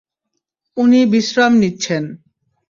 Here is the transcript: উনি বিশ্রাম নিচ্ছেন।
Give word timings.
উনি 0.77 0.99
বিশ্রাম 1.05 1.53
নিচ্ছেন। 1.53 2.03